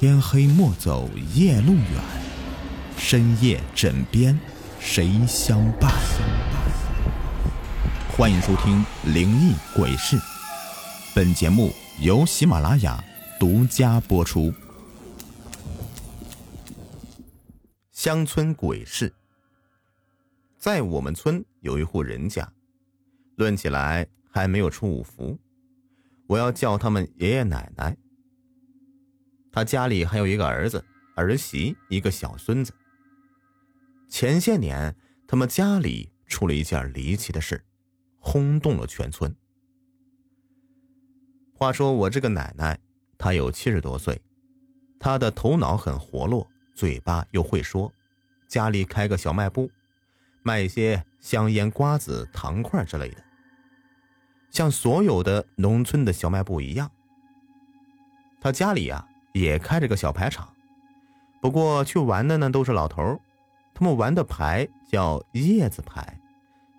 [0.00, 2.02] 天黑莫走夜路远，
[2.96, 4.40] 深夜枕边
[4.80, 5.92] 谁相伴？
[8.16, 8.82] 欢迎收听
[9.12, 10.16] 《灵异鬼事》，
[11.14, 11.70] 本节目
[12.00, 13.04] 由喜马拉雅
[13.38, 14.50] 独家播出。
[17.92, 19.12] 乡村鬼事，
[20.58, 22.50] 在我们村有一户人家，
[23.36, 25.38] 论起来还没有出五福，
[26.26, 27.94] 我要叫他们爷爷奶奶。
[29.52, 30.84] 他家里还有一个儿子、
[31.16, 32.72] 儿媳，一个小孙子。
[34.08, 34.94] 前些年，
[35.26, 37.64] 他们家里出了一件离奇的事，
[38.20, 39.34] 轰动了全村。
[41.52, 42.78] 话说我这个奶奶，
[43.18, 44.22] 她有七十多岁，
[44.98, 47.92] 她的头脑很活络，嘴巴又会说，
[48.46, 49.70] 家里开个小卖部，
[50.42, 53.22] 卖一些香烟、瓜子、糖块之类的，
[54.50, 56.90] 像所有的农村的小卖部一样。
[58.40, 59.08] 他家里呀。
[59.32, 60.52] 也开着个小牌场，
[61.40, 63.20] 不过去玩的呢都是老头
[63.72, 66.20] 他们玩的牌叫叶子牌，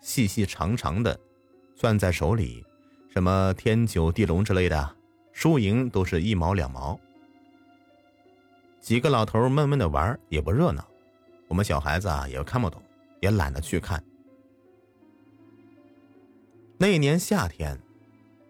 [0.01, 1.19] 细细长长的，
[1.75, 2.63] 攥在手里，
[3.09, 4.95] 什么天九地龙之类的，
[5.31, 6.99] 输赢都是一毛两毛。
[8.79, 10.87] 几个老头闷闷的玩也不热闹，
[11.47, 12.81] 我们小孩子啊也看不懂，
[13.19, 14.03] 也懒得去看。
[16.77, 17.79] 那年夏天，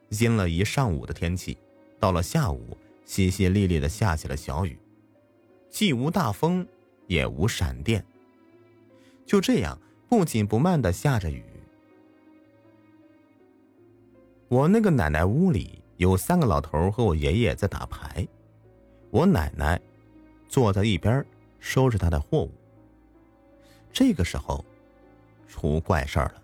[0.09, 1.57] 阴了一上午的天气，
[1.99, 2.77] 到了下午。
[3.05, 4.77] 淅淅沥沥的下起了小雨，
[5.69, 6.65] 既无大风，
[7.07, 8.05] 也无闪电。
[9.25, 9.77] 就这样
[10.07, 11.43] 不紧不慢的下着雨。
[14.47, 18.25] 我那个奶奶屋里有三个老头和我爷爷在打牌，
[19.09, 19.79] 我奶奶
[20.47, 21.25] 坐在一边
[21.59, 22.51] 收拾她的货物。
[23.91, 24.63] 这个时候，
[25.47, 26.41] 出怪事儿了，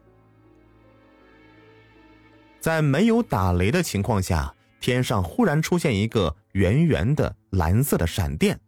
[2.59, 4.53] 在没有打雷的情况下。
[4.79, 8.59] 天上忽然出现一个圆圆的蓝色的闪电，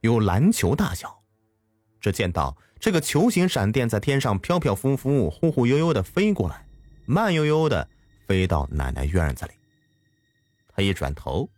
[0.00, 1.22] 有篮球大小。
[2.00, 6.66] 只见到这个球形闪电在天上飘飘浮浮、忽忽悠悠的飞过来，
[7.06, 7.88] 慢悠悠的
[8.26, 9.52] 飞到奶奶院子里。
[10.74, 11.48] 他一转头，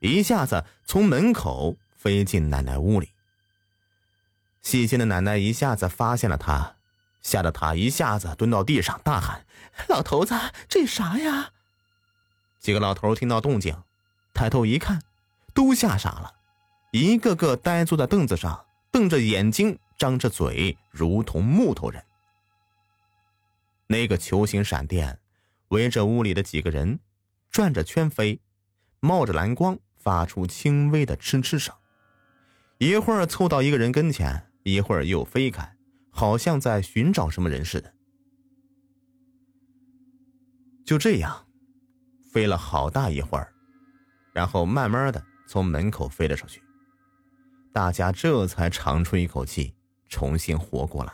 [0.00, 3.08] 一下子从门口飞进奶奶屋里。
[4.60, 6.76] 细心的奶奶一下子发现了他，
[7.22, 9.46] 吓得他一下子蹲到地上，大喊
[9.88, 10.34] ：“老头子，
[10.68, 11.52] 这啥呀？”
[12.60, 13.74] 几个老头听到动静，
[14.34, 15.00] 抬头一看，
[15.54, 16.32] 都吓傻了，
[16.92, 22.04] 一个个呆坐在凳子上，瞪着眼睛，张着嘴，如同木头人。
[23.86, 25.18] 那个球形闪电
[25.68, 27.00] 围着屋里的几个人
[27.50, 28.40] 转着圈飞，
[29.00, 31.74] 冒着蓝光，发出轻微的哧哧声。
[32.78, 35.76] 一会儿凑到一个人跟前，一会儿又飞开，
[36.10, 37.92] 好像在寻找什么人似的。
[40.84, 41.44] 就这样。
[42.30, 43.54] 飞了好大一会儿，
[44.34, 46.62] 然后慢慢的从门口飞了出去。
[47.72, 49.74] 大家这才长出一口气，
[50.08, 51.12] 重新活过来。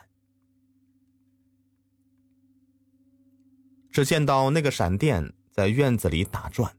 [3.90, 6.74] 只见到那个闪电在院子里打转，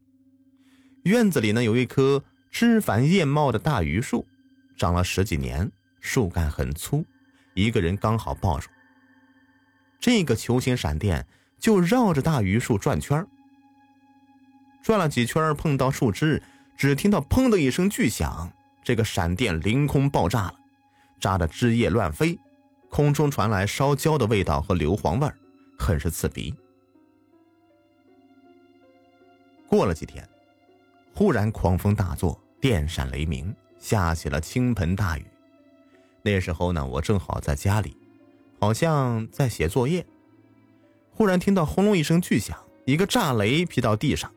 [1.04, 4.28] 院子里呢有一棵枝繁叶茂的大榆树，
[4.76, 7.06] 长了十几年，树干很粗，
[7.54, 8.70] 一个人刚好抱住。
[10.00, 11.26] 这个球形闪电
[11.58, 13.26] 就绕着大榆树转圈
[14.84, 16.44] 转了几圈，碰到树枝，
[16.76, 18.52] 只听到“砰”的一声巨响，
[18.84, 20.56] 这个闪电凌空爆炸了，
[21.20, 22.38] 炸得枝叶乱飞，
[22.90, 25.32] 空中传来烧焦的味道和硫磺味
[25.80, 26.54] 很是刺鼻。
[29.68, 30.28] 过了几天，
[31.14, 35.26] 忽然狂风大作，电闪雷鸣，下起了倾盆大雨。
[36.22, 37.98] 那时候呢，我正好在家里，
[38.60, 40.06] 好像在写作业，
[41.12, 44.32] 忽然听到轰隆一声巨响，一个炸雷劈到地上。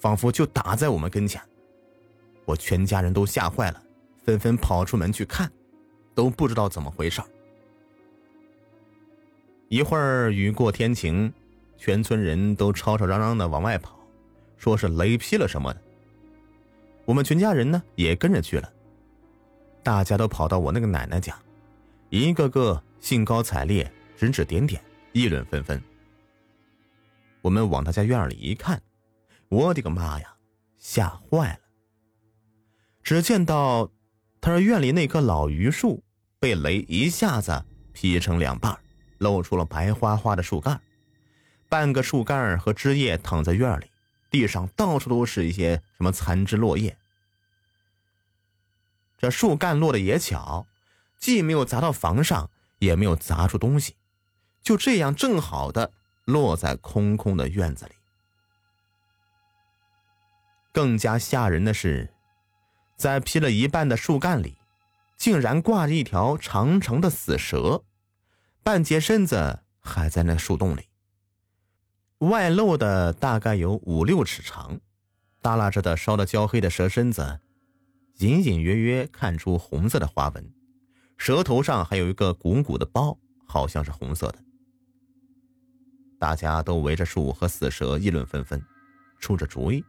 [0.00, 1.42] 仿佛就打在我们跟前，
[2.44, 3.82] 我全家人都吓坏了，
[4.24, 5.50] 纷纷跑出门去看，
[6.14, 7.20] 都不知道怎么回事。
[9.68, 11.32] 一会儿雨过天晴，
[11.76, 13.98] 全村人都吵吵嚷嚷的往外跑，
[14.56, 15.80] 说是雷劈了什么的。
[17.04, 18.72] 我们全家人呢也跟着去了，
[19.82, 21.40] 大家都跑到我那个奶奶家，
[22.08, 24.82] 一个个兴高采烈，指指点点，
[25.12, 25.80] 议论纷纷。
[27.42, 28.80] 我们往他家院里一看。
[29.48, 30.36] 我的个妈呀！
[30.78, 31.58] 吓坏了。
[33.02, 33.90] 只见到，
[34.40, 36.02] 他院里那棵老榆树
[36.38, 38.78] 被雷一下子劈成两半，
[39.18, 40.80] 露出了白花花的树干，
[41.68, 43.90] 半个树干和枝叶躺在院里，
[44.30, 46.96] 地上到处都是一些什么残枝落叶。
[49.18, 50.66] 这树干落的也巧，
[51.18, 52.48] 既没有砸到房上，
[52.78, 53.96] 也没有砸出东西，
[54.62, 55.92] 就这样正好的
[56.24, 57.92] 落在空空的院子里。
[60.72, 62.14] 更加吓人的是，
[63.00, 64.58] 在劈了一半的树干里，
[65.16, 67.82] 竟然挂着一条长长的死蛇，
[68.62, 70.82] 半截身子还在那树洞里，
[72.18, 74.78] 外露的大概有五六尺长，
[75.40, 77.40] 耷拉着的烧得焦黑的蛇身子，
[78.18, 80.52] 隐隐约约看出红色的花纹，
[81.16, 83.16] 蛇头上还有一个鼓鼓的包，
[83.46, 84.38] 好像是红色的。
[86.18, 88.62] 大家都围着树和死蛇议论纷纷，
[89.18, 89.82] 出着主意。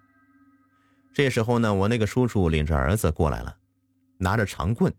[1.13, 3.58] 这时候呢，我那个叔叔领着儿子过来了，
[4.18, 4.94] 拿着长棍，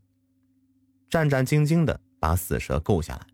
[1.08, 3.26] 战战兢兢的把死蛇够下来，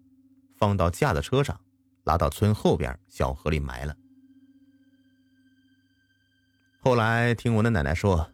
[0.56, 1.60] 放到架子车上，
[2.04, 3.96] 拉到村后边小河里埋了。
[6.80, 8.30] 后来听我的奶奶说，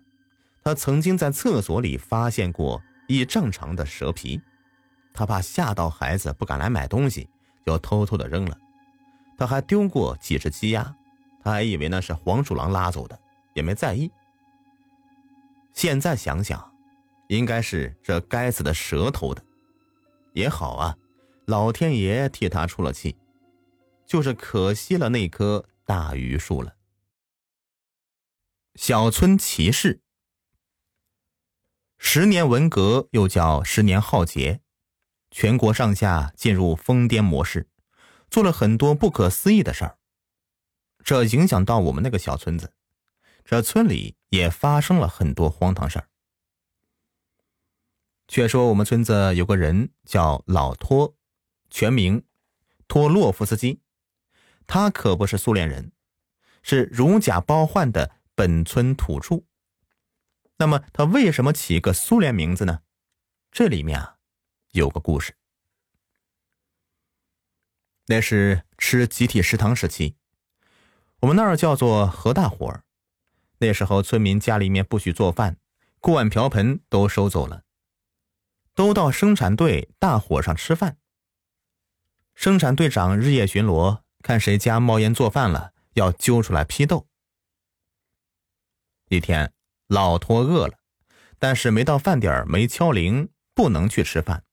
[0.62, 4.40] 她曾经在厕所里发现过一丈长的蛇皮，
[5.14, 7.28] 她怕吓到孩子不敢来买东西，
[7.64, 8.58] 就偷偷的扔了。
[9.36, 10.94] 他还丢过几只鸡鸭，
[11.42, 13.18] 他还以为那是黄鼠狼拉走的，
[13.54, 14.08] 也没在意。
[15.74, 16.74] 现在想想，
[17.28, 19.44] 应该是这该死的蛇偷的，
[20.32, 20.96] 也好啊，
[21.46, 23.16] 老天爷替他出了气，
[24.06, 26.76] 就是可惜了那棵大榆树了。
[28.76, 30.00] 小村奇事，
[31.98, 34.60] 十年文革又叫十年浩劫，
[35.30, 37.68] 全国上下进入疯癫模式。
[38.30, 39.98] 做了很多不可思议的事儿，
[41.04, 42.72] 这影响到我们那个小村子，
[43.44, 46.08] 这村里也发生了很多荒唐事儿。
[48.26, 51.14] 却说我们村子有个人叫老托，
[51.68, 52.24] 全名
[52.88, 53.80] 托洛夫斯基，
[54.66, 55.92] 他可不是苏联人，
[56.62, 59.42] 是如假包换的本村土著。
[60.56, 62.80] 那么他为什么起个苏联名字呢？
[63.52, 64.16] 这里面啊
[64.70, 65.36] 有个故事。
[68.06, 70.16] 那是吃集体食堂时期，
[71.20, 72.83] 我们那儿叫做何大伙儿。
[73.58, 75.56] 那时候村民家里面不许做饭，
[76.00, 77.64] 锅碗瓢盆都收走了，
[78.74, 80.98] 都到生产队大火上吃饭。
[82.34, 87.06] 生产队长日夜巡逻，看谁家冒烟做饭了，要揪出来批斗。
[89.08, 89.52] 一天，
[89.86, 90.78] 老托饿了，
[91.38, 94.44] 但是没到饭点没敲铃，不能去吃饭，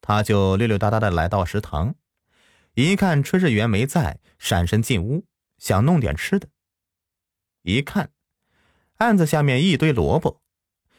[0.00, 1.96] 他就溜溜达达的来到食堂。
[2.74, 5.24] 一看炊事员没在，闪身进屋，
[5.58, 6.48] 想弄点吃的。
[7.64, 8.10] 一看，
[8.96, 10.42] 案子下面一堆萝卜，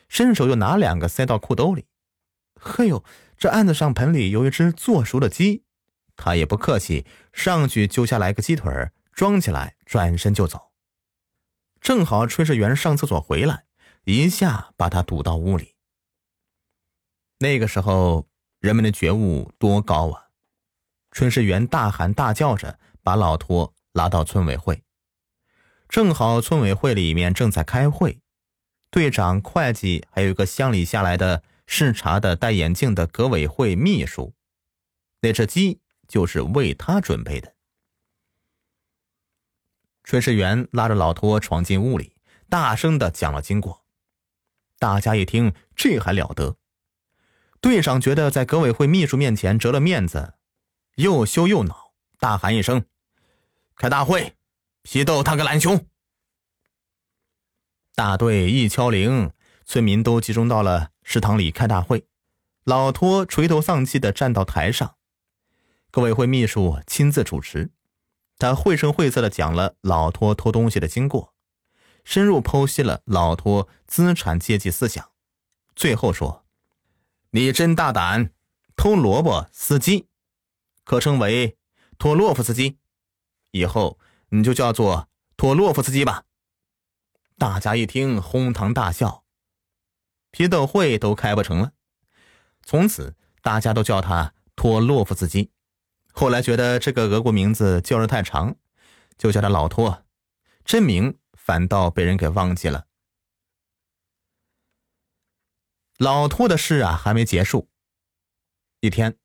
[0.10, 1.86] 伸手又拿两个塞到裤兜里。
[2.60, 3.06] 嘿呦，
[3.38, 5.64] 这案子上盆里有一只做熟的鸡，
[6.16, 10.72] 他也不客气，上去揪下来个鸡腿装起来，转身就走。
[11.80, 13.66] 正好炊事员上厕所回来，
[14.06, 15.76] 一下把他堵到屋里。
[17.38, 18.28] 那个时候，
[18.60, 20.30] 人们的觉悟多高啊！
[21.12, 24.84] 炊事员大喊大叫着把老托拉到村委会，
[25.88, 28.20] 正好村委会里面正在开会，
[28.90, 34.34] 队长、会计还有一个乡里下来的视察的戴眼镜的革委会秘书，
[35.22, 37.54] 那只鸡就是为他准备的。
[40.04, 42.16] 炊事员拉着老托闯进屋里，
[42.50, 43.86] 大声的讲了经过，
[44.78, 46.58] 大家一听这还了得，
[47.60, 50.34] 队长觉得在革委会秘书面前折了面子。
[50.96, 52.86] 又羞又恼，大喊一声
[53.76, 54.38] ：“开大会，
[54.86, 55.88] 批斗他个懒熊！”
[57.96, 59.32] 大队一敲铃，
[59.66, 62.06] 村民都集中到了食堂里开大会。
[62.64, 64.96] 老托垂头丧气的站到台上，
[65.90, 67.72] 革委会秘书亲自主持，
[68.38, 71.34] 他绘声绘色的讲了老托偷东西的经过，
[72.04, 75.12] 深入剖析了老托资产阶级思想，
[75.76, 76.46] 最后说
[77.32, 78.32] ：“你真大胆，
[78.76, 80.08] 偷萝卜司机。”
[80.86, 81.58] 可称为
[81.98, 82.78] 托洛夫斯基，
[83.52, 84.00] 以后
[84.38, 86.26] 你就叫做托洛夫斯基吧。
[87.38, 89.24] 大家一听，哄堂大笑，
[90.32, 91.72] 批斗会都开不成了。
[92.64, 95.52] 从此，大家都叫他托洛夫斯基。
[96.14, 98.56] 后来觉得这个俄国名字叫着太长，
[99.18, 100.06] 就叫他老托，
[100.64, 102.86] 真名反倒被人给忘记了。
[105.98, 107.70] 老托的事啊，还没结束。
[108.80, 109.18] 一天。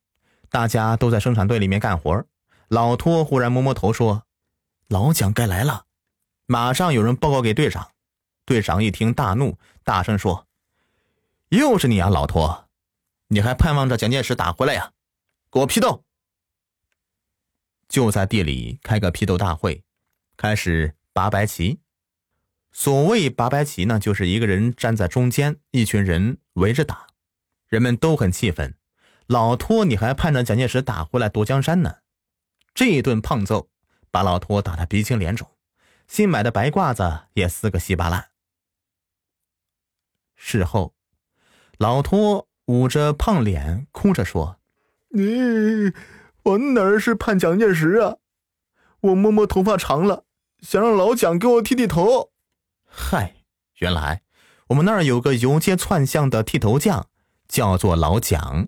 [0.49, 2.25] 大家都在生产队里面干活，
[2.67, 4.25] 老托忽然摸摸头说
[4.91, 5.85] ：“老蒋该来了。”
[6.45, 7.91] 马上有人报告给队长，
[8.43, 10.47] 队长一听大怒，大声说
[11.47, 12.67] ：“又是你啊，老托！
[13.27, 14.91] 你还盼望着蒋介石打回来呀？
[15.49, 16.03] 给我批斗！”
[17.87, 19.83] 就在地里开个批斗大会，
[20.35, 21.79] 开始拔白旗。
[22.73, 27.07] 所谓拔白旗呢，就是一个人站在中间，一群人围着打，
[27.67, 28.75] 人们都很气愤。
[29.27, 31.99] 老托，你还盼着蒋介石打回来夺江山呢？
[32.73, 33.69] 这一顿胖揍，
[34.11, 35.49] 把老托打得鼻青脸肿，
[36.07, 38.29] 新买的白褂子也撕个稀巴烂。
[40.35, 40.93] 事后，
[41.77, 44.59] 老托捂着胖脸，哭着说
[45.09, 45.93] ：“你，
[46.43, 48.17] 我哪儿是盼蒋介石啊？
[48.99, 50.25] 我摸摸头发长了，
[50.59, 52.31] 想让老蒋给我剃剃头。”
[52.85, 53.35] 嗨，
[53.75, 54.23] 原来
[54.67, 57.07] 我们那儿有个游街串巷的剃头匠，
[57.47, 58.67] 叫做老蒋。